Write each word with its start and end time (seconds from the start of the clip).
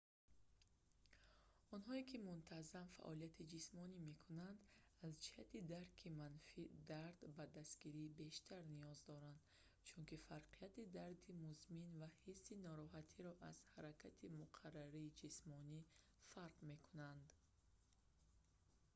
онҳое 1.75 2.03
ки 2.09 2.17
мунтаззам 2.29 2.87
фаъолияти 2.95 3.47
ҷисмонӣ 3.53 3.97
мекунанд 4.11 4.59
аз 5.07 5.13
ҷиҳати 5.23 5.65
дарки 5.73 6.07
манфии 6.21 6.73
дард 6.91 7.19
ба 7.37 7.45
дастгирии 7.57 8.15
бештар 8.23 8.61
ниёз 8.77 8.97
доранд 9.09 9.41
чунки 9.87 10.23
фарқияти 10.27 10.91
дарди 10.97 11.31
музмин 11.45 11.89
ва 12.01 12.09
ҳисси 12.21 12.53
нороҳатиро 12.67 13.31
аз 13.49 13.57
ҳаракати 13.73 14.33
муқаррарии 14.41 15.15
ҷисмонӣ 15.21 15.79
фарқ 16.31 16.55
мекунанд 16.71 17.27